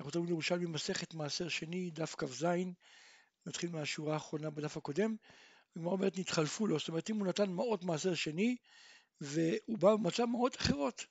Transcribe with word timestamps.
אנחנו 0.00 0.10
תמיד 0.10 0.28
ירושלמי 0.28 0.66
מסכת 0.66 1.14
מעשר 1.14 1.48
שני, 1.48 1.90
דף 1.90 2.14
כ"ז, 2.18 2.46
נתחיל 3.46 3.70
מהשורה 3.70 4.14
האחרונה 4.14 4.50
בדף 4.50 4.76
הקודם. 4.76 5.16
הגמרא 5.76 5.92
אומרת 5.92 6.18
נתחלפו 6.18 6.66
לו, 6.66 6.78
זאת 6.78 6.88
אומרת 6.88 7.10
אם 7.10 7.16
הוא 7.16 7.26
נתן 7.26 7.50
מעות 7.50 7.84
מעשר 7.84 8.14
שני 8.14 8.56
והוא 9.20 9.78
בא 9.78 9.86
ומצא 9.86 10.26
מעות 10.26 10.56
אחרות, 10.56 11.06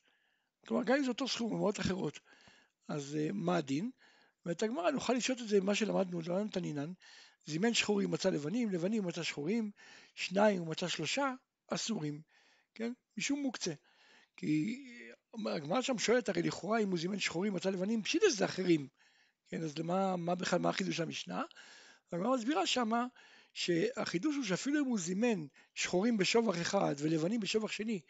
כלומר 0.67 0.83
גם 0.83 0.95
אם 0.95 1.03
זה 1.03 1.09
אותו 1.09 1.27
סכום, 1.27 1.53
מעות 1.53 1.79
אחרות, 1.79 2.19
אז 2.87 3.17
uh, 3.19 3.33
מה 3.33 3.57
הדין? 3.57 3.91
ואת 4.45 4.63
הגמרא 4.63 4.91
נוכל 4.91 5.13
לשאול 5.13 5.37
את 5.41 5.47
זה 5.47 5.61
מה 5.61 5.75
שלמדנו, 5.75 6.21
למדנו 6.21 6.47
תנינן, 6.47 6.91
זימן 7.45 7.73
שחורים 7.73 8.11
מצא 8.11 8.29
לבנים, 8.29 8.69
לבנים 8.69 9.05
מצא 9.05 9.23
שחורים, 9.23 9.71
שניים 10.15 10.61
ומצא 10.61 10.87
שלושה 10.87 11.33
אסורים, 11.67 12.21
כן? 12.75 12.93
משום 13.17 13.39
מוקצה. 13.39 13.73
כי 14.37 14.77
הגמרא 15.33 15.81
שם 15.81 15.97
שואלת 15.97 16.29
הרי 16.29 16.41
לכאורה 16.41 16.79
אם 16.79 16.89
הוא 16.89 16.99
זימן 16.99 17.19
שחורים 17.19 17.53
מצא 17.53 17.69
לבנים, 17.69 18.03
פשיטה 18.03 18.29
זה 18.29 18.45
אחרים, 18.45 18.87
כן? 19.47 19.63
אז 19.63 19.77
למה 19.77 20.15
מה 20.15 20.35
בכלל, 20.35 20.59
מה 20.59 20.69
החידוש 20.69 20.99
המשנה? 20.99 21.43
הגמרא 22.11 22.35
מסבירה 22.35 22.67
שמה 22.67 23.05
שהחידוש 23.53 24.35
הוא 24.35 24.43
שאפילו 24.43 24.79
אם 24.79 24.85
הוא 24.85 24.99
זימן 24.99 25.45
שחורים 25.75 26.17
בשובח 26.17 26.61
אחד 26.61 26.95
ולבנים 26.97 27.39
בשובח 27.39 27.71
שני 27.71 28.01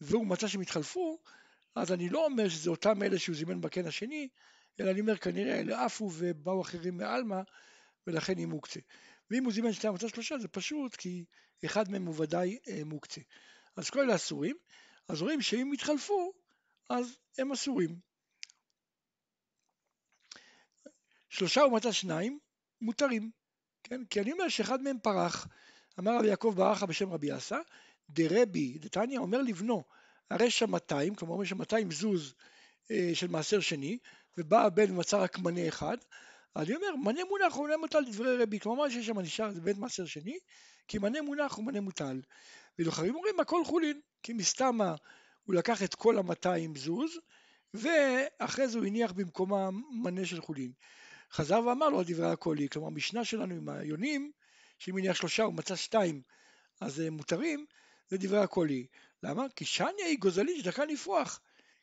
והוא 0.00 0.26
מצא 0.26 0.48
שהם 0.48 0.60
התחלפו, 0.60 1.18
אז 1.74 1.92
אני 1.92 2.08
לא 2.08 2.24
אומר 2.24 2.48
שזה 2.48 2.70
אותם 2.70 3.02
אלה 3.02 3.18
שהוא 3.18 3.36
זימן 3.36 3.60
בקן 3.60 3.86
השני, 3.86 4.28
אלא 4.80 4.90
אני 4.90 5.00
אומר 5.00 5.16
כנראה 5.16 5.60
אלה 5.60 5.84
עפו 5.84 6.10
ובאו 6.14 6.62
אחרים 6.62 6.96
מעלמא 6.96 7.40
ולכן 8.06 8.38
היא 8.38 8.46
מוקצה. 8.46 8.80
ואם 9.30 9.44
הוא 9.44 9.52
זימן 9.52 9.72
שתיים 9.72 9.94
מצא 9.94 10.08
שלושה 10.08 10.38
זה 10.38 10.48
פשוט 10.48 10.96
כי 10.96 11.24
אחד 11.64 11.90
מהם 11.90 12.06
הוא 12.06 12.14
ודאי 12.18 12.58
אה, 12.68 12.84
מוקצה. 12.84 13.20
אז 13.76 13.90
כל 13.90 14.00
אלה 14.00 14.14
אסורים, 14.14 14.56
אז 15.08 15.22
רואים 15.22 15.42
שאם 15.42 15.70
יתחלפו 15.74 16.32
אז 16.90 17.18
הם 17.38 17.52
אסורים. 17.52 17.96
שלושה 21.28 21.60
ומצא 21.60 21.92
שניים 21.92 22.38
מותרים, 22.80 23.30
כן? 23.82 24.04
כי 24.04 24.20
אני 24.20 24.32
אומר 24.32 24.48
שאחד 24.48 24.82
מהם 24.82 24.98
פרח. 25.02 25.48
אמר 25.98 26.18
רבי 26.18 26.28
יעקב 26.28 26.54
ברכה 26.56 26.86
בשם 26.86 27.12
רבי 27.12 27.36
אסא, 27.36 27.58
דרבי, 28.10 28.78
דתניא 28.78 29.18
אומר 29.18 29.42
לבנו, 29.42 29.84
הרי 30.30 30.50
שם 30.50 30.70
200, 30.70 31.14
כלומר 31.14 31.34
אומר 31.34 31.44
שם 31.44 31.58
200 31.58 31.90
זוז 31.90 32.34
אה, 32.90 33.10
של 33.14 33.26
מעשר 33.26 33.60
שני, 33.60 33.98
ובא 34.38 34.64
הבן 34.64 34.90
ומצא 34.90 35.22
רק 35.22 35.38
מנה 35.38 35.68
אחד, 35.68 35.96
אז 36.54 36.66
אני 36.66 36.76
אומר, 36.76 36.96
מנה 36.96 37.20
מונח 37.28 37.54
הוא 37.54 37.66
מנה 37.66 37.76
מוטל 37.76 38.04
דברי 38.04 38.36
רבי, 38.42 38.60
כלומר 38.60 38.88
שיש 38.88 39.06
שם 39.06 39.18
נשאר 39.18 39.50
זה 39.50 39.60
בן 39.60 39.78
מעשר 39.78 40.06
שני, 40.06 40.38
כי 40.88 40.98
מנה 40.98 41.22
מונח 41.22 41.54
הוא 41.54 41.64
מנה 41.64 41.80
מוטל. 41.80 42.20
ולוחמים 42.78 43.14
אומרים 43.14 43.40
הכל 43.40 43.64
חולין, 43.64 44.00
כי 44.22 44.32
מסתמה 44.32 44.94
הוא 45.50 45.56
לקח 45.56 45.82
את 45.82 45.94
כל 45.94 46.18
ה-200 46.18 46.78
זוז, 46.78 47.10
ואחרי 47.74 48.68
זה 48.68 48.78
הוא 48.78 48.86
הניח 48.86 49.12
במקומם 49.12 49.82
מנה 50.02 50.26
של 50.26 50.40
חולין. 50.40 50.72
חזר 51.32 51.60
ואמר 51.66 51.88
לו 51.88 51.98
על 51.98 52.04
דברי 52.08 52.30
הקולי, 52.30 52.68
כלומר 52.68 52.88
המשנה 52.88 53.24
שלנו 53.24 53.54
עם 53.54 53.68
היונים, 53.68 54.32
שאם 54.78 54.96
הניח 54.96 55.16
שלושה 55.16 55.44
ומצא 55.44 55.76
שתיים 55.76 56.22
אז 56.80 57.00
הם 57.00 57.12
מותרים, 57.12 57.66
זה 58.08 58.16
דברי 58.18 58.38
הקולי. 58.38 58.86
למה? 59.22 59.46
כי 59.56 59.64
שניה 59.64 60.06
היא 60.06 60.18
גוזלית 60.18 60.64
שדקה 60.64 60.84
לפרוח. 60.84 61.40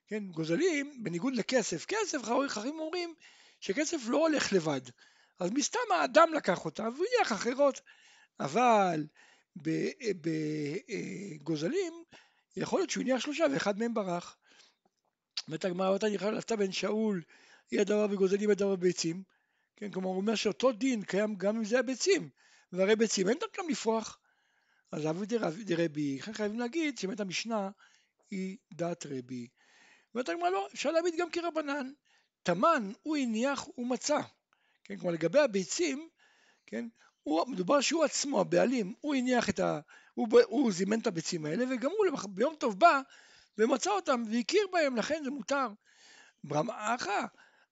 כן, 0.07 0.27
גוזלים, 0.27 1.03
בניגוד 1.03 1.35
לכסף, 1.35 1.85
כסף 1.85 2.17
חכמים 2.47 2.79
אומרים 2.79 3.13
שכסף 3.59 3.97
לא 4.07 4.17
הולך 4.17 4.53
לבד. 4.53 4.81
אז 5.39 5.51
מסתם 5.51 5.79
האדם 5.95 6.33
לקח 6.33 6.65
אותה 6.65 6.83
והוא 6.83 7.05
הניח 7.15 7.31
אחרות. 7.31 7.81
אבל 8.39 9.07
בגוזלים 10.85 11.93
יכול 12.61 12.79
להיות 12.79 12.89
שהוא 12.89 13.03
הניח 13.03 13.19
שלושה 13.19 13.45
ואחד 13.53 13.79
מהם 13.79 13.93
ברח. 13.93 14.37
אומרת 15.47 15.65
הגמרא, 15.65 15.89
אותה 15.89 16.09
נכלל 16.09 16.37
עשתה 16.37 16.55
בן 16.55 16.71
שאול, 16.71 17.23
היא 17.71 17.81
הדבר 17.81 18.07
בגוזלים, 18.07 18.49
הדבר 18.49 18.75
בביצים. 18.75 19.23
כן, 19.75 19.91
כלומר 19.91 20.07
הוא 20.07 20.17
אומר 20.17 20.35
שאותו 20.35 20.71
דין 20.71 21.03
קיים 21.03 21.35
גם 21.35 21.55
אם 21.55 21.63
זה 21.63 21.79
הביצים, 21.79 22.29
והרי 22.71 22.95
ביצים 22.95 23.29
אין 23.29 23.37
דרכם 23.39 23.69
לפרוח. 23.69 24.19
אז 24.91 25.05
אבי 25.05 25.25
דרבי, 25.63 26.17
לכן 26.19 26.33
חייבים 26.33 26.59
להגיד 26.59 26.97
שבאמת 26.97 27.19
המשנה 27.19 27.69
היא 28.31 28.57
דעת 28.73 29.05
רבי. 29.05 29.47
אומרת 30.13 30.29
הגמרא 30.29 30.49
לא, 30.49 30.67
אפשר 30.73 30.91
להגיד 30.91 31.13
גם 31.17 31.29
כרבנן. 31.29 31.91
תמן 32.43 32.91
הוא 33.03 33.17
הניח 33.17 33.67
ומצא. 33.77 34.19
כן, 34.83 34.97
כלומר 34.97 35.13
לגבי 35.13 35.39
הביצים, 35.39 36.09
כן, 36.65 36.87
הוא, 37.23 37.47
מדובר 37.47 37.81
שהוא 37.81 38.03
עצמו, 38.03 38.41
הבעלים, 38.41 38.93
הוא 39.01 39.15
הניח 39.15 39.49
את 39.49 39.59
ה... 39.59 39.79
הוא, 40.17 40.27
הוא 40.47 40.71
זימן 40.71 40.99
את 40.99 41.07
הביצים 41.07 41.45
האלה, 41.45 41.65
וגם 41.65 41.91
הוא 41.91 42.19
ביום 42.29 42.55
טוב 42.55 42.79
בא 42.79 43.01
ומצא 43.57 43.89
אותם 43.89 44.23
והכיר 44.31 44.67
בהם, 44.71 44.95
לכן 44.95 45.21
זה 45.23 45.29
מותר. 45.29 45.67
ברמחה, 46.43 47.25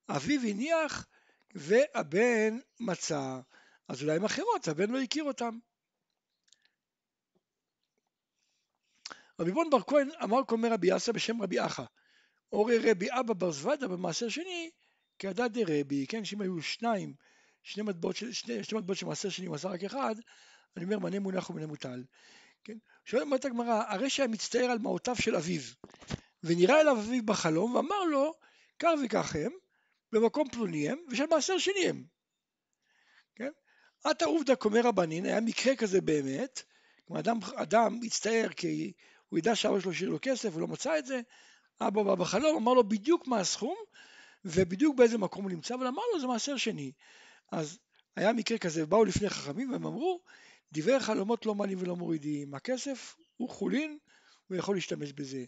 אביו 0.09 0.41
הניח 0.41 1.07
והבן 1.55 2.57
מצא, 2.79 3.39
אז 3.87 4.01
אולי 4.01 4.15
הם 4.15 4.25
אחרות, 4.25 4.67
הבן 4.67 4.89
לא 4.89 5.01
הכיר 5.01 5.23
אותם. 5.23 5.57
רבי 9.39 9.51
בון 9.51 9.69
בר 9.69 9.81
כהן 9.81 10.09
אמר 10.23 10.43
קומר 10.43 10.73
רבי 10.73 10.95
אסא 10.95 11.11
בשם 11.11 11.41
רבי 11.41 11.65
אחא, 11.65 11.83
אורי 12.51 12.91
רבי 12.91 13.07
אבא 13.11 13.33
בר 13.33 13.51
זוודה 13.51 13.87
במעשר 13.87 14.29
שני, 14.29 14.69
כעדת 15.19 15.51
דרבי, 15.51 16.07
כן, 16.07 16.25
שאם 16.25 16.41
היו 16.41 16.61
שניים, 16.61 17.13
שני 17.63 17.83
מטבעות 17.83 18.15
של 18.95 19.05
מעשר 19.05 19.29
שני, 19.29 19.45
הוא 19.45 19.55
עשה 19.55 19.69
רק 19.69 19.83
אחד, 19.83 20.15
אני 20.77 20.85
אומר 20.85 20.99
מנה 20.99 21.19
מונח 21.19 21.49
ומנה 21.49 21.67
מוטל. 21.67 22.03
כן? 22.63 22.77
שואלת 23.05 23.45
הגמרא, 23.45 23.83
הרי 23.87 24.09
שהיה 24.09 24.27
מצטער 24.27 24.65
על 24.65 24.79
מעותיו 24.79 25.15
של 25.15 25.35
אביו, 25.35 25.61
ונראה 26.43 26.81
אליו 26.81 26.97
אביו 26.99 27.25
בחלום, 27.25 27.75
ואמר 27.75 28.03
לו, 28.03 28.33
קר 28.77 28.93
וכך 29.05 29.35
הם, 29.35 29.51
במקום 30.11 30.49
פלוני 30.49 30.89
הם, 30.89 30.97
ושל 31.09 31.25
מעשר 31.25 31.57
שני 31.57 31.87
הם. 31.89 32.03
כן? 33.35 33.51
עתה 34.03 34.25
עובדא 34.25 34.55
קומר 34.55 34.81
רבנין, 34.81 35.25
היה 35.25 35.41
מקרה 35.41 35.75
כזה 35.75 36.01
באמת, 36.01 36.63
כלומר 37.07 37.19
אדם, 37.19 37.39
אדם 37.55 37.99
הצטער 38.03 38.49
כי 38.49 38.93
הוא 39.29 39.39
ידע 39.39 39.55
שאבא 39.55 39.79
שלו 39.79 39.91
השאיר 39.91 40.09
לו 40.09 40.17
כסף, 40.21 40.53
הוא 40.53 40.61
לא 40.61 40.67
מצא 40.67 40.99
את 40.99 41.05
זה, 41.05 41.21
אבא 41.81 42.03
בא 42.03 42.15
בחלום, 42.15 42.55
אמר 42.55 42.73
לו 42.73 42.89
בדיוק 42.89 43.27
מה 43.27 43.39
הסכום, 43.39 43.75
ובדיוק 44.45 44.95
באיזה 44.95 45.17
מקום 45.17 45.43
הוא 45.43 45.51
נמצא, 45.51 45.75
אבל 45.75 45.87
אמר 45.87 46.01
לו 46.13 46.19
זה 46.19 46.27
מעשר 46.27 46.57
שני. 46.57 46.91
אז 47.51 47.79
היה 48.15 48.33
מקרה 48.33 48.57
כזה, 48.57 48.85
באו 48.85 49.05
לפני 49.05 49.29
חכמים 49.29 49.71
והם 49.71 49.85
אמרו, 49.85 50.21
דברי 50.75 50.99
חלומות 50.99 51.45
לא 51.45 51.55
מעלים 51.55 51.77
ולא 51.81 51.95
מורידים, 51.95 52.53
הכסף 52.53 53.15
הוא 53.37 53.49
חולין, 53.49 53.97
הוא 54.47 54.57
יכול 54.57 54.75
להשתמש 54.75 55.13
בזה. 55.13 55.45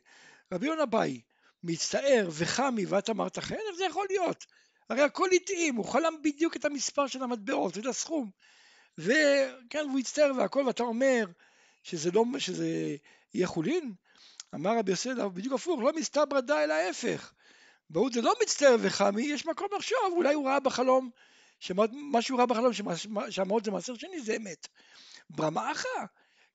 רבי 0.54 0.68
יונה 0.68 0.86
באי, 0.86 1.22
מצטער 1.64 2.30
וחמי 2.32 2.86
ואת 2.86 3.10
אמרת 3.10 3.40
חן, 3.40 3.56
איך 3.56 3.76
זה 3.78 3.86
יכול 3.86 4.06
להיות? 4.10 4.46
הרי 4.90 5.02
הכל 5.02 5.30
התאים, 5.32 5.76
הוא 5.76 5.86
חלם 5.86 6.14
בדיוק 6.24 6.56
את 6.56 6.66
המספר 6.66 7.08
של 7.08 7.24
המטבעות, 7.24 7.78
את 7.78 7.86
הסכום. 7.86 8.30
וכן, 8.98 9.86
והוא 9.88 10.00
הצטער 10.00 10.32
והכל, 10.38 10.64
ואתה 10.68 10.84
אומר 10.84 11.26
שזה 11.84 12.12
לא, 12.12 12.24
שזה 12.38 12.96
יהיה 13.34 13.48
חולין? 13.48 13.94
אמר 14.56 14.78
רבי 14.78 14.92
יוסף, 14.92 15.12
בדיוק 15.34 15.54
הפוך, 15.54 15.82
לא 15.82 15.92
מסתברא 15.96 16.40
די 16.40 16.54
אלא 16.54 16.74
ההפך. 16.74 17.34
בהוד 17.90 18.14
זה 18.14 18.22
לא 18.22 18.34
מצטער 18.42 18.76
וחמי, 18.80 19.22
יש 19.22 19.46
מקום 19.46 19.68
לחשוב, 19.78 20.00
אולי 20.12 20.34
הוא 20.34 20.48
ראה 20.48 20.60
בחלום, 20.60 21.10
שמה 21.60 22.22
שהוא 22.22 22.38
ראה 22.38 22.46
בחלום, 22.46 22.72
שהמעות 23.30 23.66
זה 23.66 23.72
מעשר 23.72 23.96
שני, 23.96 24.22
זה 24.22 24.36
אמת. 24.36 24.68
ברמאחה, 25.30 26.06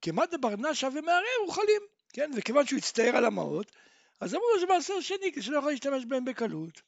כמעט 0.03 0.31
דבר 0.31 0.56
נשה 0.56 0.88
ומערער 0.88 1.41
הוא 1.47 1.53
חלים, 1.55 1.83
כן? 2.12 2.31
וכיוון 2.37 2.66
שהוא 2.66 2.78
הצטער 2.78 3.16
על 3.16 3.25
המעות, 3.25 3.72
אז 4.21 4.34
אמרו 4.34 4.44
לו 4.55 4.60
זה 4.60 4.66
מעשר 4.66 5.00
שני, 5.00 5.33
כי 5.34 5.43
שלא 5.43 5.59
יכול 5.59 5.71
להשתמש 5.71 6.05
בהם 6.05 6.25
בקלות. 6.25 6.82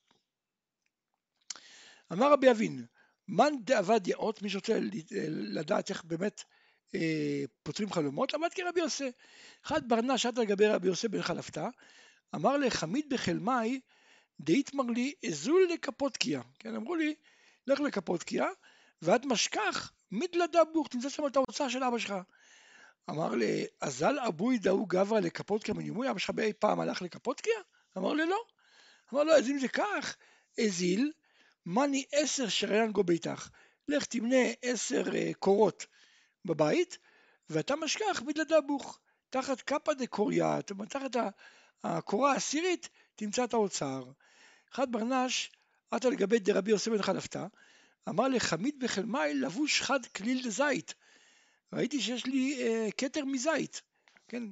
אמר 2.12 2.33
רבי 2.33 2.50
אבין, 2.50 2.87
מאן 3.28 3.53
דאבד 3.61 4.09
יאות, 4.09 4.43
מי 4.43 4.50
שרוצה 4.50 4.78
לדעת 5.31 5.91
איך 5.91 6.05
באמת 6.05 6.44
אה, 6.94 7.44
פותרים 7.62 7.93
חלומות, 7.93 8.34
עמד 8.34 8.55
כרבי 8.55 8.81
יוסי. 8.81 9.12
אחד 9.67 9.89
ברנה 9.89 10.19
שעת 10.19 10.39
לגבי 10.39 10.67
רבי 10.67 10.87
יוסי 10.87 11.09
בן 11.09 11.23
חלפתא, 11.23 11.69
אמר 12.34 12.56
לחמיד 12.56 13.09
בחלמי, 13.09 13.81
דאיתמר 14.41 14.84
לי 14.84 15.15
אזול 15.28 15.69
לקפוטקיה. 15.73 16.43
כן, 16.59 16.75
אמרו 16.75 16.94
לי, 16.94 17.15
לך 17.67 17.81
לקפוטקיה, 17.81 18.47
ואת 19.03 19.25
משכח 19.25 19.93
מתלדה 20.14 20.64
בוך, 20.64 20.88
תמצא 20.88 21.08
שם 21.08 21.26
את 21.26 21.37
ההוצאה 21.37 21.70
של 21.70 21.84
אבא 21.84 21.99
שלך. 21.99 22.14
אמר 23.11 23.34
לי, 23.34 23.66
אזל 23.81 24.19
אבוי 24.19 24.58
דאו 24.58 24.87
גברא 24.87 25.20
לקפוטקיה 25.20 25.75
מנימוי, 25.75 26.11
אבא 26.11 26.19
שלך 26.19 26.31
באי 26.31 26.52
פעם 26.52 26.81
הלך 26.81 27.02
לקפוטקיה? 27.02 27.55
אמר 27.99 28.12
לי, 28.12 28.26
לא. 28.26 28.44
אמר 29.12 29.25
לו, 29.25 29.32
אז 29.32 29.49
אם 29.49 29.58
זה 29.58 29.69
כך, 29.69 30.16
אזיל, 30.64 31.12
מני 31.66 32.05
עשר 32.12 32.49
שריין 32.49 32.93
גו 32.93 33.05
ביתך. 33.05 33.49
לך 33.88 34.05
תמנה 34.05 34.46
עשר 34.62 35.16
אה, 35.16 35.31
קורות 35.38 35.87
בבית, 36.44 36.99
ואתה 37.50 37.76
משכח 37.76 38.22
מתלדה 38.26 38.60
בוך. 38.60 38.99
תחת 39.31 39.60
קפא 39.60 39.93
דקוריה, 39.93 40.58
תחת 40.62 41.17
הקורה 41.84 42.32
העשירית, 42.32 42.88
תמצא 43.17 43.44
את 43.44 43.55
האוצר. 43.55 44.05
אחד 44.75 44.93
ברנש, 44.93 45.50
עטה 45.90 46.08
לגבי 46.08 46.38
דרבי 46.38 46.70
יוסף 46.70 46.90
בן 46.90 47.02
חלפתא, 47.02 47.46
אמר 48.09 48.29
לחמיד 48.29 48.79
בחלמי 48.79 49.35
לבוש 49.35 49.83
חד 49.83 50.06
כליל 50.06 50.43
דזית. 50.45 50.95
ראיתי 51.73 52.01
שיש 52.01 52.27
לי 52.27 52.62
אה, 52.62 52.89
כתר 52.99 53.25
מזית, 53.25 53.83
כן? 54.29 54.43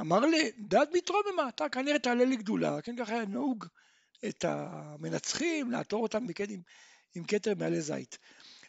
אמר 0.00 0.20
לי, 0.20 0.50
דעת 0.58 0.88
מתרוממה, 0.92 1.48
אתה 1.48 1.68
כנראה 1.68 1.98
תעלה 1.98 2.24
לגדולה, 2.24 2.82
כן 2.82 2.96
ככה 2.96 3.12
היה 3.12 3.24
נהוג 3.24 3.66
את 4.28 4.44
המנצחים, 4.44 5.70
לעטור 5.70 6.02
אותם 6.02 6.26
בכתר 6.26 6.52
עם, 6.52 6.60
עם 7.14 7.24
כתר 7.24 7.52
מעלי 7.58 7.80
זית. 7.80 8.18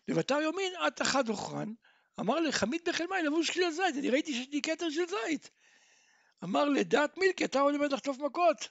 לבתר 0.08 0.36
יומין 0.42 0.74
עט 0.76 1.02
אחד 1.02 1.30
אוכרן, 1.30 1.74
אמר 2.20 2.40
לחמיד 2.40 2.82
בחלמי 2.86 3.22
לבוש 3.26 3.50
כלי 3.50 3.72
זית, 3.72 3.96
אני 3.98 4.10
ראיתי 4.10 4.34
שיש 4.34 4.48
לי 4.52 4.62
כתר 4.62 4.90
של 4.90 5.06
זית. 5.06 5.50
אמר 6.44 6.66
לדעת 6.66 7.18
מילקי, 7.18 7.46
אתה 7.46 7.60
עולה 7.60 7.88
לחטוף 7.88 8.18
מכות. 8.18 8.70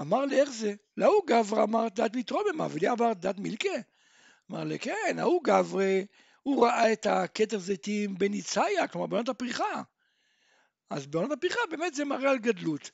אמר 0.00 0.24
לי, 0.24 0.40
איך 0.40 0.50
זה? 0.50 0.74
להוא 0.96 1.22
גברא 1.26 1.62
אמר 1.62 1.88
דת 1.88 2.16
מתרוממה, 2.16 2.66
ולי 2.70 2.90
אמר 2.90 3.12
דת 3.12 3.38
מילקה. 3.38 3.68
אמר 4.50 4.64
לי, 4.64 4.78
כן, 4.78 5.16
ההוא 5.18 5.44
גברא, 5.44 5.84
הוא 6.42 6.66
ראה 6.66 6.92
את 6.92 7.06
הכתר 7.06 7.58
זיתים 7.58 8.18
בניצאיה, 8.18 8.88
כלומר 8.88 9.06
בעונת 9.06 9.28
הפריחה. 9.28 9.82
אז 10.90 11.06
בעונת 11.06 11.32
הפריחה 11.32 11.60
באמת 11.70 11.94
זה 11.94 12.04
מראה 12.04 12.30
על 12.30 12.38
גדלות. 12.38 12.90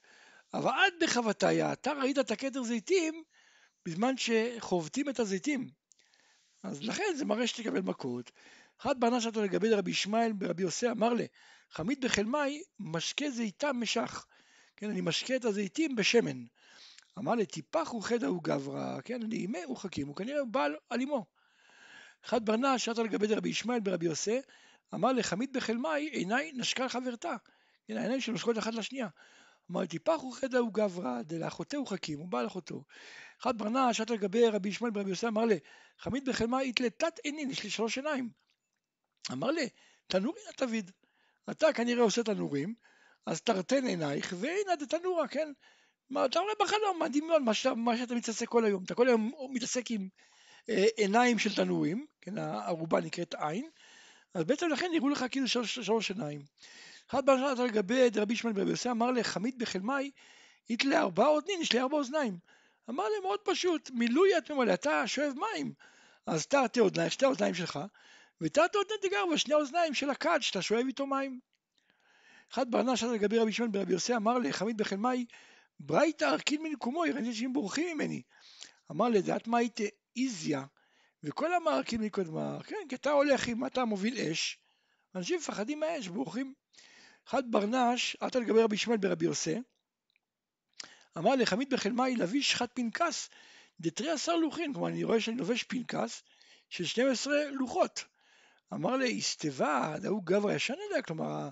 אבל 0.55 0.71
עד 0.71 0.93
בחבטיה, 1.01 1.73
אתה 1.73 1.93
ראית 1.93 2.19
את 2.19 2.31
הכתר 2.31 2.63
זיתים 2.63 3.23
בזמן 3.87 4.15
שחובטים 4.17 5.09
את 5.09 5.21
הזיתים. 5.21 5.69
אז 6.63 6.83
לכן 6.83 7.05
זה 7.17 7.25
מראה 7.25 7.47
שתקבל 7.47 7.81
מכות. 7.81 8.31
אחד 8.81 9.01
בענה 9.01 9.21
שלו 9.21 9.43
לגבי 9.43 9.71
רבי 9.71 9.91
ישמעאל 9.91 10.33
ברבי 10.33 10.63
יוסי 10.63 10.91
אמר 10.91 11.13
לי, 11.13 11.27
חמיד 11.71 12.05
בחלמי 12.05 12.63
משקה 12.79 13.31
זיתם 13.31 13.77
משך. 13.81 14.27
כן, 14.77 14.91
אני 14.91 15.01
משקה 15.01 15.37
את 15.37 15.45
הזיתים 15.45 15.97
בשמן. 15.97 16.45
אמר 17.19 17.35
לי, 17.35 17.47
טיפח 17.47 17.89
הוא 17.89 18.03
חדה 18.03 18.27
הוא 18.27 18.43
גברא, 18.43 19.01
כן, 19.05 19.33
אימי 19.33 19.63
הוא 19.63 19.77
חכים, 19.77 20.07
הוא 20.07 20.17
כנראה 20.17 20.45
בעל 20.45 20.77
על 20.91 21.03
אמו. 21.03 21.27
אחד 22.25 22.47
ברנה 22.47 22.79
שרת 22.79 22.99
לגבי 22.99 23.35
רבי 23.35 23.49
ישמעאל 23.49 23.81
ברבי 23.81 24.07
יוסי, 24.07 24.41
אמר 24.95 25.13
לי, 25.13 25.23
חמיד 25.23 25.53
בחלמי 25.53 26.09
עיניי 26.13 26.53
נשקה 26.55 26.89
חברתה. 26.89 27.37
כן, 27.89 27.97
העיניים 27.97 28.21
שנושקות 28.21 28.59
אחת 28.59 28.75
לשנייה. 28.75 29.09
אמר 29.71 29.85
הוא 30.21 30.35
חדה 30.35 30.59
הוא 30.59 30.73
גברא, 30.73 31.23
הוא 31.77 31.87
חכים, 31.87 32.19
הוא 32.19 32.29
בעל 32.29 32.47
אחותו. 32.47 32.85
אחד 33.43 33.59
ברנה 33.59 33.95
שרת 33.95 34.11
לגבי 34.11 34.49
רבי 34.49 34.69
ישמעאל 34.69 34.93
ברבי 34.93 35.11
יוסי, 35.11 35.27
אמר 35.27 35.45
לי, 35.45 35.59
חמיד 35.99 36.29
בחלמי 36.29 36.69
התלתת 36.69 37.19
עינין, 37.23 37.51
יש 37.51 37.65
לי 37.65 37.71
שלוש 37.71 37.99
עיניים. 37.99 38.31
אמר 39.33 39.51
לי, 39.51 39.69
תנורין 40.07 40.45
התביד. 40.49 40.91
אתה 41.51 41.73
כנראה 41.73 42.03
עושה 42.03 42.23
תנורים, 42.23 42.75
אז 43.27 43.43
תרתן 43.43 43.87
עינייך, 43.87 44.35
והנה 44.41 44.77
דתנורה, 44.77 45.29
כן? 45.29 45.53
מה 46.11 46.25
אתה 46.25 46.41
רואה 46.41 46.53
בחלום, 46.61 46.99
מה 46.99 47.09
דמיון, 47.09 47.45
מה, 47.45 47.55
שאתה, 47.55 47.75
מה 47.75 47.97
שאתה 47.97 48.15
מתעסק 48.15 48.49
כל 48.49 48.65
היום. 48.65 48.85
אתה 48.85 48.95
כל 48.95 49.09
היום 49.09 49.33
מתעסק 49.51 49.91
עם 49.91 50.09
אה, 50.69 50.87
עיניים 50.97 51.39
של 51.39 51.55
תנורים, 51.55 52.07
כן, 52.21 52.39
הערובה 52.39 53.01
נקראת 53.01 53.35
עין, 53.39 53.69
אז 54.35 54.45
בעצם 54.45 54.69
לכן 54.69 54.87
נראו 54.93 55.09
לך 55.09 55.25
כאילו 55.31 55.49
שלוש, 55.49 55.79
שלוש 55.79 56.11
עיניים. 56.11 56.43
אחד 57.11 57.27
בשנת 57.27 57.59
לגבי 57.59 58.09
רבי 58.17 58.35
ישמעאל 58.35 58.55
בן 58.55 58.69
יוסי 58.69 58.91
אמר 58.91 59.11
לחמית 59.11 59.59
בחלמי, 59.59 60.11
יתלה 60.69 61.01
ארבעה 61.01 61.29
אוזנין, 61.29 61.61
יש 61.61 61.73
לי 61.73 61.81
ארבע 61.81 61.97
אוזניים. 61.97 62.39
אמר 62.91 63.05
לי 63.05 63.21
מאוד 63.23 63.41
פשוט, 63.45 63.91
מילוי 63.91 64.39
את 64.39 64.51
ממלא, 64.51 64.75
אתה 64.75 65.07
שואב 65.07 65.33
מים, 65.35 65.73
אז 66.27 66.47
תרתי 66.47 66.81
אוזניים, 66.81 67.11
שתי 67.11 67.25
האוזניים 67.25 67.55
שלך, 67.55 67.79
ותרתי 68.41 68.79
אוזניים 68.79 69.01
תגר 69.03 69.25
בשני 69.35 69.55
האוזניים 69.55 69.95
של 69.95 70.11
הכד 70.11 70.39
שאתה 70.43 70.63
שואב 70.63 70.87
איתו 70.87 71.07
מים. 71.07 71.41
אחד 72.53 72.71
בענה 72.71 72.97
שאת 72.97 73.11
לגבי 73.11 73.39
רבי 73.39 73.51
ישמעאל 73.51 73.71
ברבי 73.71 73.93
יוסי 73.93 74.17
אמר 74.17 74.39
לחמית 74.39 74.77
בחלמי, 74.77 75.27
ברייתא 75.81 76.25
ארכין 76.25 76.63
מנקומו, 76.63 77.01
ראיתי 77.01 77.35
שהם 77.35 77.53
בורחים 77.53 77.97
ממני. 77.97 78.23
אמר 78.91 79.09
לדעת 79.09 79.47
מה 79.47 79.59
הייתה 79.59 79.85
איזיה, 80.17 80.65
וכל 81.25 81.55
המערקים 81.55 82.01
מקודמה, 82.01 82.59
כן, 82.63 82.77
כי 82.89 82.95
אתה 82.95 83.11
הולך 83.11 83.49
עם 83.49 83.67
אתה 83.67 83.85
מוביל 83.85 84.19
אש, 84.19 84.59
אנשים 85.15 85.39
מפחדים 85.39 85.81
מהאש, 85.81 86.09
בורחים. 86.09 86.55
אחד 87.29 87.51
ברנש, 87.51 88.17
עטה 88.21 88.39
לגבי 88.39 88.63
רבי 88.63 88.75
ישמעאל 88.75 88.99
ברבי 88.99 89.25
יוסי, 89.25 89.57
אמר 91.19 91.35
לחמית 91.35 91.71
בחלמי 91.71 92.17
להביא 92.17 92.43
שחת 92.43 92.71
פנקס. 92.75 93.31
דתרי 93.81 94.11
עשר 94.11 94.37
לוחין, 94.37 94.73
כלומר 94.73 94.89
אני 94.89 95.05
רואה 95.05 95.21
שאני 95.21 95.37
לובש 95.37 95.63
פנקס 95.63 96.23
של 96.69 96.85
12 96.85 97.35
לוחות. 97.51 98.05
אמר 98.73 98.97
לי, 98.97 99.19
הסתיבה, 99.19 99.97
ההוא 100.05 100.23
גבר 100.25 100.51
ישן 100.51 100.75
עליה, 100.89 101.03
כלומר 101.03 101.49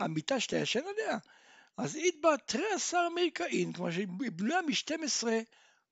המיטה 0.00 0.40
שאתה 0.40 0.56
ישן 0.56 0.80
עליה, 0.80 1.18
אז 1.76 1.96
אית 1.96 2.20
בה 2.20 2.36
תרי 2.46 2.72
עשר 2.74 3.08
מרקעין, 3.08 3.72
כלומר 3.72 3.90
שהיא 3.90 4.06
בנויה 4.08 4.62
מ-12 4.62 5.26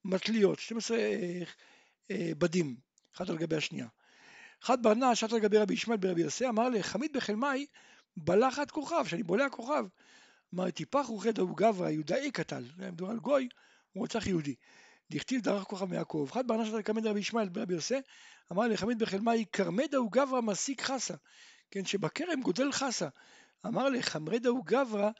מטליות, 0.05 0.59
12 0.59 0.99
אה, 0.99 1.43
אה, 2.11 2.33
בדים, 2.39 2.77
אחת 3.17 3.29
על 3.31 3.37
גבי 3.37 3.57
השנייה. 3.57 3.87
אחד 4.65 4.83
ברנה, 4.83 5.15
שעת 5.15 5.33
על 5.33 5.39
גבי 5.39 5.59
רבי 5.59 5.75
ישמעאל 5.75 5.99
ברבי 5.99 6.23
יוסי, 6.23 6.49
אמר 6.49 6.69
לי, 6.69 6.83
חמית 6.83 7.13
בחלמי 7.13 7.67
בלחת 8.17 8.71
כוכב, 8.71 9.05
שאני 9.07 9.23
בולע 9.23 9.49
כוכב. 9.49 9.85
אמר, 10.55 10.71
טיפח 10.71 11.07
רוחד 11.07 11.39
ההוא 11.39 11.57
גברא, 11.57 11.91
יהודאי 11.91 12.31
קטל, 12.31 12.65
מדובר 12.79 13.11
על 13.11 13.19
גוי, 13.19 13.49
הוא 13.93 14.01
רוצח 14.01 14.27
יהודי. 14.27 14.55
דכתיב 15.11 15.43
דרך 15.43 15.63
כוכב 15.63 15.85
מיעקב. 15.85 16.27
אחד 16.31 16.49
ברנה 16.49 16.65
שעת 16.65 16.75
על 16.75 16.81
גבי 16.81 17.09
רבי 17.09 17.21
ישמעאל 17.21 17.49
ברבי 17.49 17.75
יוסי, 17.75 17.95
אמר 18.53 18.63
לי, 18.63 18.77
חמית 18.77 18.99
בחלמי, 18.99 19.45
כרמד 19.53 19.95
ההוא 19.95 20.13
גברא 20.13 20.41
מסיק 20.41 20.83
חסה. 20.83 21.15
כן, 21.71 21.85
שבכרם 21.85 22.41
גודל 22.43 22.73
חסה. 22.73 23.09
אמר 23.67 23.89
לי, 23.89 24.03
חמרד 24.03 24.47
ההוא 24.47 24.65
גברא 24.65 25.11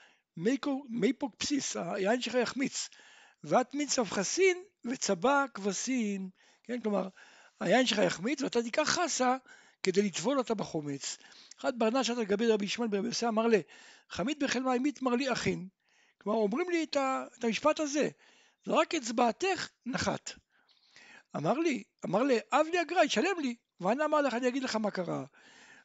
מייפוק 0.89 1.35
בסיס, 1.39 1.77
היין 1.77 2.21
שלך 2.21 2.35
יחמיץ. 2.35 2.89
ואת 3.45 3.75
מיץ 3.75 3.99
אבחסין 3.99 4.63
וצבע 4.85 5.45
כבשין, 5.55 6.29
כן, 6.65 6.81
כלומר, 6.81 7.09
היין 7.61 7.87
שלך 7.87 7.99
יחמיץ 7.99 8.43
ואתה 8.43 8.63
תיקח 8.63 8.83
חסה 8.83 9.37
כדי 9.83 10.03
לטבול 10.03 10.39
אותה 10.39 10.55
בחומץ. 10.55 11.17
אחד 11.61 11.79
ברנה 11.79 12.05
שעת 12.05 12.17
לגבי 12.17 12.47
רבי 12.47 12.65
ישמעאל 12.65 12.91
ברבי 12.91 13.09
יוסי 13.09 13.29
אמר 13.29 13.47
לי, 13.47 13.63
חמית 14.11 14.43
בחלמי 14.43 14.79
מתמר 14.79 15.15
לי 15.15 15.33
אחין. 15.33 15.69
כלומר, 16.19 16.39
אומרים 16.39 16.71
לי 16.71 16.85
את, 16.85 16.97
ה, 16.97 17.25
את 17.39 17.45
המשפט 17.45 17.81
הזה, 17.81 18.09
רק 18.67 18.95
אצבעתך 18.95 19.69
נחת. 19.87 20.33
אמר 21.37 21.53
לי, 21.53 21.83
אמר 22.05 22.23
לי, 22.23 22.39
אב 22.53 22.67
לי 22.73 22.83
אגראי, 22.83 23.09
שלם 23.09 23.41
לי. 23.43 23.55
ואני 23.81 24.05
אמר 24.05 24.21
לך, 24.21 24.35
אני 24.35 24.49
אגיד 24.49 24.63
לך 24.63 24.77
מה 24.77 24.91
קרה. 24.91 25.25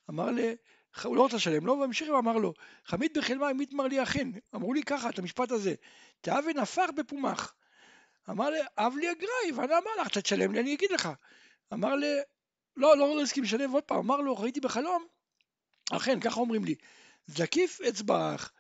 אמר 0.10 0.32
לי, 0.32 0.56
הוא 1.04 1.16
לא 1.16 1.22
רוצה 1.22 1.36
לשלם 1.36 1.66
לו, 1.66 1.80
והמשיך 1.80 2.10
ואמר 2.10 2.38
לו, 2.38 2.54
חמית 2.86 3.18
בחלמי 3.18 3.54
מתמר 3.54 3.84
לי 3.84 4.04
אכן, 4.04 4.28
אמרו 4.56 4.74
לי 4.74 4.84
ככה 4.84 5.10
את 5.10 5.20
המשפט 5.20 5.52
הזה, 5.52 5.76
תאוון 6.22 6.58
הפך 6.58 6.90
בפומח. 6.96 7.54
אמר 8.30 8.50
לי, 8.50 8.60
אב 8.78 8.96
לי 8.96 9.12
אגראי, 9.12 9.52
ואני 9.56 9.74
אמר 9.74 10.02
לך, 10.02 10.08
אתה 10.08 10.22
תשלם 10.22 10.52
לי, 10.52 10.60
אני 10.60 10.74
אגיד 10.74 10.92
לך. 10.92 11.10
אמר 11.74 11.96
לי, 11.96 12.16
לא, 12.78 12.98
לא, 12.98 13.16
לא 13.16 13.22
הסכים 13.22 13.44
לשלם 13.44 13.72
עוד 13.72 13.84
פעם, 13.84 13.98
אמר 13.98 14.22
לו, 14.22 14.38
ראיתי 14.38 14.60
בחלום, 14.60 15.06
אכן, 15.92 16.20
ככה 16.20 16.40
אומרים 16.40 16.66
לי, 16.66 16.76
זקיף 17.28 17.82
אצבעך. 17.82 18.52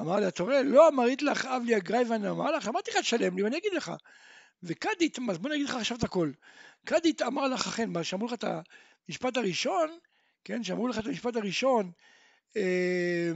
אמר 0.00 0.16
לי, 0.16 0.28
אתה 0.28 0.42
רואה, 0.42 0.62
לא 0.62 0.88
אמרית 0.88 1.22
לך 1.22 1.46
אב 1.46 1.62
לי 1.64 1.76
אגראי 1.76 2.04
ואני 2.04 2.30
אמר 2.30 2.50
לך, 2.50 2.68
אמרתי 2.68 2.90
לך 2.90 2.96
תשלם 2.96 3.36
לי 3.36 3.42
ואני 3.42 3.58
אגיד 3.58 3.72
לך. 3.72 3.92
וקדית, 4.62 5.18
אז 5.30 5.38
בוא 5.38 5.50
נגיד 5.50 5.68
לך 5.68 5.74
עכשיו 5.74 5.96
את 5.96 6.02
הכל. 6.02 6.30
קדית 6.84 7.22
אמר 7.22 7.48
לך 7.48 7.66
אכן, 7.66 7.90
מה 7.90 8.04
שאמרו 8.04 8.26
לך 8.26 8.32
את 8.32 8.44
המשפט 9.08 9.36
הראשון, 9.36 9.98
כן, 10.44 10.64
שאמרו 10.64 10.88
לך 10.88 10.98
את 10.98 11.06
המשפט 11.06 11.36
הראשון, 11.36 11.90
אה, 12.56 13.30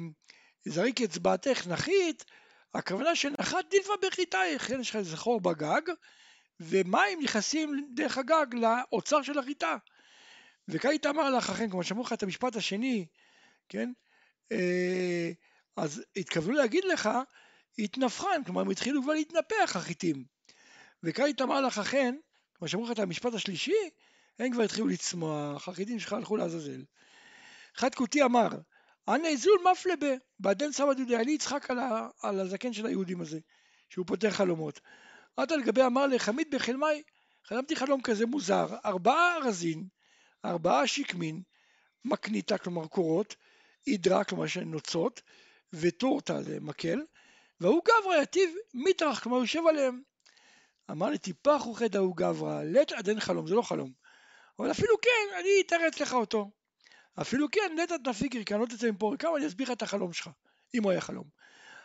זריק 0.64 1.00
אצבעתך 1.00 1.66
נחית, 1.66 2.24
הכוונה 2.74 3.16
שנחת 3.16 3.64
דילפה 3.70 3.92
בחיטייך, 4.02 4.68
כן, 4.68 4.80
יש 4.80 4.90
לך 4.90 4.96
איזה 4.96 5.16
חור 5.16 5.40
בגג, 5.40 5.80
ומים 6.68 7.18
נכנסים 7.22 7.88
דרך 7.94 8.18
הגג 8.18 8.46
לאוצר 8.52 9.22
של 9.22 9.38
החיטה. 9.38 9.76
וכעת 10.68 11.06
אמר 11.06 11.30
לך, 11.30 11.50
אכן, 11.50 11.70
כמו 11.70 11.84
שאמרו 11.84 12.04
לך 12.04 12.12
את 12.12 12.22
המשפט 12.22 12.56
השני, 12.56 13.06
כן, 13.68 13.92
אה, 14.52 15.30
אז 15.76 16.02
התכוונו 16.16 16.52
להגיד 16.52 16.84
לך, 16.84 17.08
התנפחן, 17.78 18.44
כלומר 18.44 18.60
הם 18.60 18.70
התחילו 18.70 19.02
כבר 19.02 19.12
להתנפח 19.12 19.76
החיטים. 19.76 20.24
וכעת 21.02 21.40
אמר 21.40 21.60
לך 21.60 21.78
אכן, 21.78 22.14
כמו 22.54 22.68
שאמרו 22.68 22.86
לך 22.86 22.92
את 22.92 22.98
המשפט 22.98 23.34
השלישי, 23.34 23.90
הם 24.38 24.52
כבר 24.52 24.62
התחילו 24.62 24.88
לצמוח, 24.88 25.68
החיטים 25.68 25.98
שלך 25.98 26.12
הלכו 26.12 26.36
לעזאזל. 26.36 26.84
אחד 27.78 27.94
כותי 27.94 28.22
אמר, 28.22 28.48
אנא 29.08 29.36
זול 29.36 29.58
מפלבה, 29.72 30.14
בעדן 30.40 30.72
סבא 30.72 30.92
דודי, 30.92 31.16
אני 31.16 31.36
אצחק 31.36 31.70
על, 31.70 31.78
ה, 31.78 32.08
על 32.22 32.40
הזקן 32.40 32.72
של 32.72 32.86
היהודים 32.86 33.20
הזה, 33.20 33.38
שהוא 33.88 34.06
פותר 34.06 34.30
חלומות. 34.30 34.80
עד 35.36 35.52
על 35.52 35.62
גבי 35.62 35.82
אמר 35.86 36.06
לחמית 36.06 36.50
בחלמי, 36.50 37.02
חלמתי 37.44 37.76
חלום 37.76 38.02
כזה 38.02 38.26
מוזר, 38.26 38.66
ארבעה 38.84 39.36
ארזין, 39.36 39.86
ארבעה 40.44 40.86
שקמין, 40.86 41.42
מקניטה, 42.04 42.58
כלומר 42.58 42.86
קורות, 42.86 43.36
עידרה, 43.84 44.24
כלומר 44.24 44.44
נוצות, 44.66 45.22
וטורטה 45.72 46.42
זה 46.42 46.60
מקל, 46.60 47.00
והוא 47.60 47.82
גברא 47.84 48.22
יטיב 48.22 48.54
מטרח, 48.74 49.20
כלומר 49.22 49.38
יושב 49.38 49.66
עליהם. 49.68 50.02
אמר 50.90 51.10
לי 51.10 51.18
טיפח 51.18 51.66
וכד 51.66 51.96
ההוא 51.96 52.16
גברא, 52.16 52.62
לית 52.62 52.92
עדן 52.92 53.20
חלום, 53.20 53.46
זה 53.46 53.54
לא 53.54 53.62
חלום. 53.62 53.92
אבל 54.58 54.70
אפילו 54.70 54.94
כן, 55.02 55.36
אני 55.40 55.48
אתרץ 55.66 56.00
לך 56.00 56.12
אותו. 56.12 56.50
אפילו 57.20 57.50
כן, 57.50 57.78
נטע 57.82 57.96
תפיקר, 58.04 58.44
כי 58.44 58.54
אני 58.54 58.62
לא 58.62 58.66
תצא 58.66 58.90
מפה 58.90 59.10
ריקם, 59.10 59.28
אני 59.36 59.46
אסביר 59.46 59.66
לך 59.66 59.72
את 59.72 59.82
החלום 59.82 60.12
שלך, 60.12 60.30
אם 60.74 60.82
הוא 60.82 60.90
היה 60.90 61.00
חלום. 61.00 61.24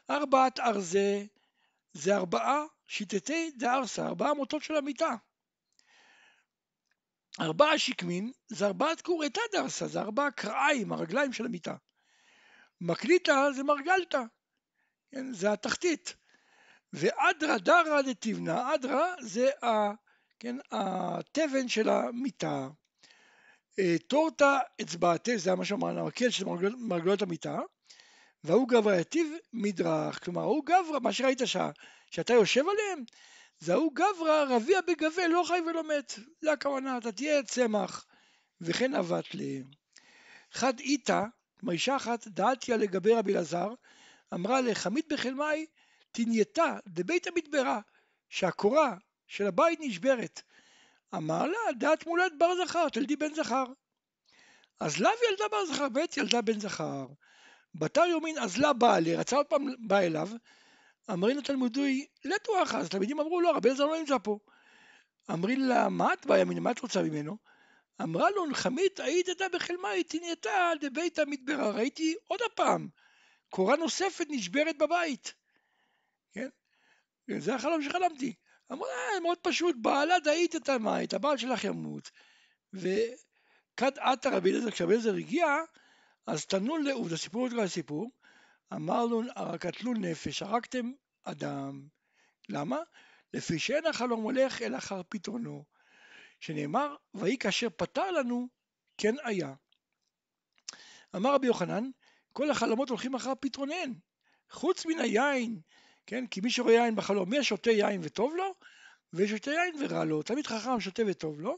ארבעת 0.09 0.59
ארזה 0.59 1.23
זה 1.93 2.15
ארבעה 2.15 2.63
שיטתי 2.87 3.51
דארסה, 3.57 4.05
ארבעה 4.07 4.33
מוטות 4.33 4.63
של 4.63 4.75
המיטה. 4.75 5.15
ארבעה 7.39 7.79
שקמין 7.79 8.31
זה 8.47 8.65
ארבעת 8.65 9.01
קורתא 9.01 9.41
דארסה, 9.53 9.87
זה 9.87 9.99
ארבעה 9.99 10.31
קרעיים, 10.31 10.93
הרגליים 10.93 11.33
של 11.33 11.45
המיטה. 11.45 11.75
מקליטה 12.81 13.51
זה 13.55 13.63
מרגלתא, 13.63 14.21
כן, 15.11 15.33
זה 15.33 15.51
התחתית. 15.51 16.15
ואדרא 16.93 17.57
דרא 17.57 18.01
דתבנה, 18.01 18.75
אדרא 18.75 19.05
זה 19.21 19.49
ה, 19.63 19.67
כן, 20.39 20.55
התבן 20.71 21.67
של 21.67 21.89
המיטה, 21.89 22.69
אה, 23.79 23.95
טורטה 24.07 24.59
אצבעתי, 24.81 25.37
זה 25.37 25.55
מה 25.55 25.65
שאמרנו, 25.65 25.99
המקל 25.99 26.29
של 26.29 26.45
מרגלות 26.77 27.21
המיטה, 27.21 27.59
והוא 28.43 28.67
גברא 28.67 28.95
יתיב 28.95 29.27
מדרך, 29.53 30.23
כלומר 30.23 30.41
ההוא 30.41 30.65
גברא, 30.65 30.99
מה 30.99 31.13
שראית 31.13 31.41
שה, 31.45 31.69
שאתה 32.11 32.33
יושב 32.33 32.63
עליהם, 32.67 33.03
זה 33.59 33.73
ההוא 33.73 33.91
גברא 33.93 34.45
רביע 34.49 34.81
בגבה 34.81 35.27
לא 35.27 35.43
חי 35.47 35.59
ולא 35.67 35.83
מת, 35.83 36.13
זה 36.41 36.51
הכוונה, 36.51 36.97
אתה 36.97 37.11
תהיה 37.11 37.43
צמח, 37.43 38.05
וכן 38.61 38.95
אבט 38.95 39.33
לי. 39.33 39.63
חד 40.51 40.79
איתה, 40.79 41.25
כלומר 41.59 41.73
אישה 41.73 41.95
אחת, 41.95 42.27
דעתיה 42.27 42.77
לגבי 42.77 43.13
רבי 43.13 43.33
אלעזר, 43.33 43.73
אמרה 44.33 44.61
לחמית 44.61 45.13
בחלמי, 45.13 45.65
תנייתה 46.11 46.77
דבית 46.87 47.27
המדברה, 47.27 47.79
שהקורה 48.29 48.95
של 49.27 49.47
הבית 49.47 49.79
נשברת. 49.81 50.41
אמר 51.15 51.47
לה, 51.47 51.73
דעת 51.77 52.07
מולד 52.07 52.33
בר 52.37 52.65
זכר, 52.65 52.89
תלדי 52.89 53.15
בן 53.15 53.33
זכר. 53.33 53.65
אז 54.79 54.99
לאו 54.99 55.11
ילדה 55.31 55.43
בר 55.51 55.65
זכר, 55.65 55.89
בית 55.89 56.17
ילדה 56.17 56.41
בן 56.41 56.59
זכר. 56.59 57.05
בתר 57.79 58.05
יומין 58.05 58.37
אזלה 58.37 58.73
בעלי, 58.73 59.15
רצה 59.15 59.35
עוד 59.35 59.45
פעם 59.45 59.67
בא 59.79 59.99
אליו, 59.99 60.29
אמרין 61.11 61.37
לתלמודוי, 61.37 62.05
לתו 62.25 62.63
אחא, 62.63 62.77
אז 62.77 62.85
התלמידים 62.85 63.19
אמרו 63.19 63.41
לו, 63.41 63.51
רבי 63.51 63.69
אלעזר 63.69 63.85
לא 63.85 63.97
נמצא 63.97 64.17
פה. 64.23 64.39
אמרין 65.31 65.67
לה, 65.67 65.89
מה 65.89 66.13
את 66.13 66.25
באה 66.25 66.45
ממנו, 66.45 66.61
מה 66.61 66.71
את 66.71 66.79
רוצה 66.79 67.01
ממנו? 67.01 67.37
אמרה 68.01 68.29
לו, 68.29 68.45
נחמית, 68.45 68.99
היית 68.99 69.29
אתה 69.29 69.45
בחלמי, 69.53 70.03
תנייתה 70.07 70.71
דבית 70.81 71.19
המדברה, 71.19 71.71
ראיתי 71.71 72.15
עוד 72.27 72.39
הפעם, 72.45 72.87
קורה 73.49 73.75
נוספת 73.75 74.25
נשברת 74.29 74.77
בבית. 74.77 75.33
כן? 76.33 76.49
זה 77.39 77.55
החלום 77.55 77.81
שחלמתי. 77.81 78.33
אמרה, 78.71 78.89
אה, 78.89 79.19
מאוד 79.19 79.37
פשוט, 79.37 79.75
בעלה 79.81 80.19
דאית 80.19 80.55
את 80.55 80.69
המאי, 80.69 81.07
הבעל 81.13 81.37
שלך 81.37 81.63
ימות. 81.63 82.11
וכד 82.73 83.91
עתה 83.97 84.29
רבי 84.29 84.49
אליעזר, 84.49 84.71
כשרבי 84.71 84.93
אליעזר 84.93 85.15
הגיע, 85.15 85.45
אז 86.27 86.45
תנו 86.45 86.77
לעוב, 86.77 87.09
זה 87.09 87.17
סיפור 87.17 87.47
יותר 87.47 87.67
סיפור, 87.67 88.11
אמר 88.73 89.05
לו, 89.05 89.21
קטלו 89.59 89.93
נפש, 89.93 90.41
הרגתם 90.41 90.91
אדם. 91.23 91.87
למה? 92.49 92.77
לפי 93.33 93.59
שאין 93.59 93.85
החלום 93.85 94.21
הולך 94.21 94.61
אל 94.61 94.75
אחר 94.77 95.01
פתרונו. 95.09 95.65
שנאמר, 96.39 96.95
ויהי 97.13 97.37
כאשר 97.37 97.67
פתר 97.69 98.11
לנו, 98.11 98.47
כן 98.97 99.15
היה. 99.23 99.53
אמר 101.15 101.33
רבי 101.33 101.47
יוחנן, 101.47 101.89
כל 102.33 102.51
החלומות 102.51 102.89
הולכים 102.89 103.15
אחר 103.15 103.33
פתרוניהן. 103.39 103.93
חוץ 104.49 104.85
מן 104.85 104.99
היין, 104.99 105.59
כן? 106.05 106.27
כי 106.27 106.41
מי 106.41 106.51
שרואה 106.51 106.73
יין 106.73 106.95
בחלום, 106.95 107.29
מי 107.29 107.39
השותה 107.39 107.71
יין 107.71 108.01
וטוב 108.03 108.35
לו, 108.35 108.53
ושותה 109.13 109.51
יין 109.51 109.75
ורע 109.79 110.05
לו. 110.05 110.23
תמיד 110.23 110.47
חכם 110.47 110.79
שותה 110.79 111.03
וטוב 111.07 111.41
לו, 111.41 111.57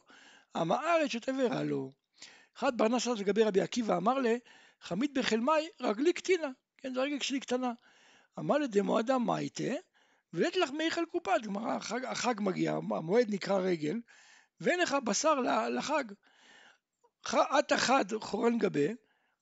עם 0.56 0.72
הארץ 0.72 1.12
שותה 1.12 1.32
ורע 1.40 1.64
לו. 1.64 1.92
אחד 2.60 2.78
ברנס 2.78 3.08
לגבי 3.08 3.44
רבי 3.44 3.62
עקיבא 3.62 3.98
אמר 3.98 4.20
לה, 4.20 4.36
חמית 4.82 5.14
בחלמי 5.14 5.70
רגלי 5.82 6.14
קטינה, 6.14 6.48
כן, 6.78 6.94
זה 6.94 7.02
רגל 7.02 7.20
שלי 7.20 7.40
קטנה. 7.40 7.72
אמר 8.40 8.58
לדמועדה 8.58 9.18
מייטה, 9.18 9.74
ולית 10.34 10.56
לך 10.56 10.70
מיכל 10.72 11.06
קופת, 11.12 11.32
כלומר 11.44 11.70
החג, 11.70 12.06
החג 12.06 12.34
מגיע, 12.40 12.74
המועד 12.74 13.34
נקרא 13.34 13.58
רגל, 13.58 14.00
ואין 14.62 14.80
לך 14.80 14.96
בשר 15.04 15.40
לחג. 15.70 16.04
את 17.60 17.72
החד 17.72 18.06
חורן 18.22 18.58
גבה, 18.58 18.90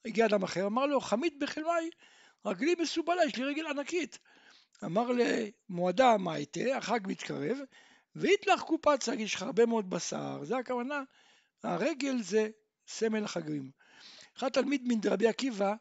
הגיע 0.06 0.26
אדם 0.26 0.44
אחר, 0.44 0.68
אמר 0.68 0.86
לו, 0.86 1.02
חמית 1.02 1.40
בחלמי, 1.40 1.90
רגלי 2.46 2.76
מסובלה, 2.80 3.26
יש 3.26 3.36
לי 3.36 3.44
רגל 3.44 3.68
ענקית. 3.68 4.20
אמר 4.84 5.08
למועדה 5.12 6.18
מייטה, 6.18 6.78
החג 6.78 7.00
מתקרב, 7.08 7.58
ויתלך 8.16 8.62
קופצה, 8.62 9.16
יש 9.16 9.36
לך 9.36 9.42
הרבה 9.42 9.66
מאוד 9.66 9.90
בשר, 9.90 10.44
זה 10.44 10.58
הכוונה, 10.58 11.04
הרגל 11.64 12.22
זה 12.22 12.50
סמל 12.88 13.24
החגים. 13.24 13.72
אחד 14.38 14.50
תלמיד 14.50 14.82
מן 14.88 15.02
דרבי 15.02 15.28
עקיבא, 15.28 15.74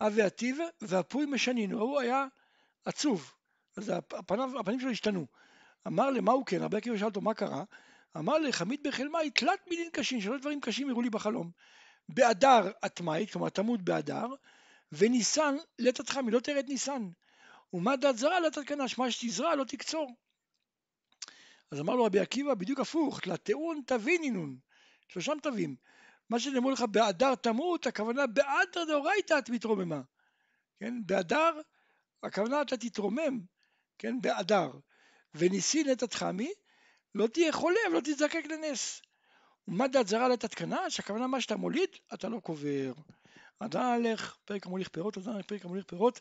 אבי 0.00 0.22
עטיב, 0.22 0.58
והפוי 0.80 1.26
משנינו, 1.26 1.80
הוא 1.80 2.00
היה 2.00 2.26
עצוב, 2.84 3.32
אז 3.76 3.92
הפניו, 4.10 4.60
הפנים 4.60 4.80
שלו 4.80 4.90
השתנו. 4.90 5.26
אמר 5.86 6.10
למה 6.10 6.32
הוא 6.32 6.46
כן, 6.46 6.62
רבי 6.62 6.76
עקיבא 6.76 6.96
שאל 6.96 7.06
אותו 7.06 7.20
מה 7.20 7.34
קרה, 7.34 7.64
אמר 8.16 8.38
לחמית 8.38 8.82
בחלמי, 8.82 9.30
תלת 9.30 9.60
מילים 9.68 9.90
קשים, 9.92 10.20
שלוש 10.20 10.40
דברים 10.40 10.60
קשים 10.60 10.90
הראו 10.90 11.02
לי 11.02 11.10
בחלום. 11.10 11.50
באדר 12.08 12.70
אטמאית, 12.86 13.32
כלומר 13.32 13.48
תמות 13.48 13.82
באדר, 13.82 14.26
וניסן 14.92 15.56
לתתך 15.78 16.16
מלא 16.16 16.40
תרד 16.40 16.64
ניסן. 16.68 17.08
ומה 17.72 17.96
דת 17.96 18.16
זרה 18.16 18.40
לא 18.40 18.48
תתקנה, 18.48 18.88
שמע 18.88 19.10
שתזרע 19.10 19.54
לא 19.54 19.64
תקצור. 19.64 20.10
אז 21.70 21.80
אמר 21.80 21.94
לו 21.94 22.04
רבי 22.04 22.20
עקיבא 22.20 22.54
בדיוק 22.54 22.80
הפוך, 22.80 23.26
לטיעון 23.26 23.80
תבינינון, 23.86 24.56
שלושה 25.08 25.32
תווים. 25.42 25.76
מה 26.32 26.40
שנאמרו 26.40 26.70
לך 26.70 26.80
באדר 26.80 27.34
תמות, 27.34 27.86
הכוונה 27.86 28.26
באדר 28.26 28.84
דאורייתא 28.84 29.38
את 29.38 29.50
מתרוממה. 29.50 30.00
כן, 30.80 30.94
באדר, 31.06 31.60
הכוונה 32.22 32.62
אתה 32.62 32.76
תתרומם, 32.76 33.40
כן, 33.98 34.20
באדר. 34.20 34.70
וניסין 35.34 35.92
את 35.92 36.02
התחמי, 36.02 36.52
לא 37.14 37.26
תהיה 37.26 37.52
חולה 37.52 37.80
ולא 37.90 38.00
תזדקק 38.00 38.44
לנס. 38.44 39.02
ומה 39.68 39.88
דת 39.88 40.06
זרה 40.06 40.28
לתתקנה, 40.28 40.90
שהכוונה 40.90 41.26
מה 41.26 41.40
שאתה 41.40 41.56
מוליד, 41.56 41.90
אתה 42.14 42.28
לא 42.28 42.40
קובר. 42.40 42.92
אדם 43.58 43.82
הלך 43.82 44.36
פרק 44.44 44.66
המוליך 44.66 44.88
פירות, 44.88 45.18
אדם 45.18 45.32
הלך 45.32 45.46
פרק 45.46 45.64
המוליך 45.64 45.84
פירות, 45.84 46.20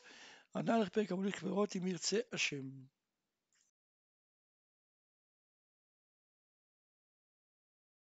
אדם 0.53 0.75
הלך 0.75 0.89
פרק 0.89 1.11
המוליך 1.11 1.39
פירות 1.39 1.75
אם 1.75 1.87
ירצה 1.87 2.19
השם. 2.33 2.69